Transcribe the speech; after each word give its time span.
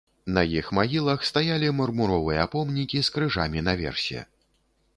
На 0.35 0.43
іх 0.59 0.69
магілах 0.77 1.25
стаялі 1.31 1.69
мармуровыя 1.81 2.47
помнікі 2.55 3.05
з 3.09 3.13
крыжамі 3.19 3.65
наверсе. 3.69 4.19